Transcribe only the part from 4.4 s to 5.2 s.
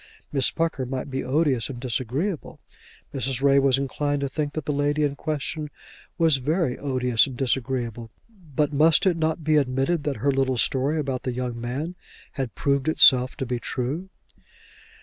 that the lady in